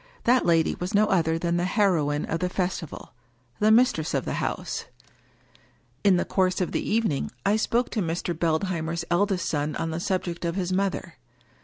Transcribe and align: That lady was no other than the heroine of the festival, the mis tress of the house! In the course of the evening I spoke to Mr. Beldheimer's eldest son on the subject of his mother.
That 0.23 0.47
lady 0.47 0.73
was 0.79 0.95
no 0.95 1.05
other 1.05 1.37
than 1.37 1.57
the 1.57 1.65
heroine 1.65 2.25
of 2.25 2.39
the 2.39 2.49
festival, 2.49 3.13
the 3.59 3.69
mis 3.69 3.91
tress 3.91 4.15
of 4.15 4.25
the 4.25 4.33
house! 4.41 4.85
In 6.03 6.17
the 6.17 6.25
course 6.25 6.59
of 6.59 6.71
the 6.71 6.81
evening 6.81 7.29
I 7.45 7.55
spoke 7.55 7.91
to 7.91 8.01
Mr. 8.01 8.35
Beldheimer's 8.35 9.05
eldest 9.11 9.47
son 9.47 9.75
on 9.75 9.91
the 9.91 9.99
subject 9.99 10.43
of 10.43 10.55
his 10.55 10.73
mother. 10.73 11.17